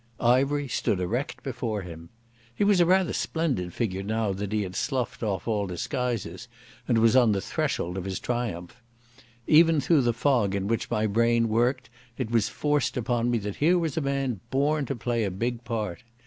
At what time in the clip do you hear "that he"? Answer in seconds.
4.33-4.63